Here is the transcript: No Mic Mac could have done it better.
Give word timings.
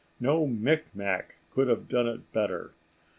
No 0.19 0.47
Mic 0.47 0.85
Mac 0.95 1.35
could 1.51 1.67
have 1.67 1.87
done 1.87 2.07
it 2.07 2.33
better. 2.33 2.71